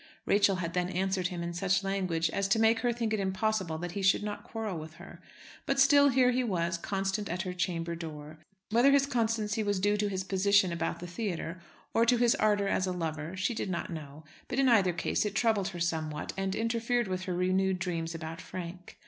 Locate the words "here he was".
6.09-6.79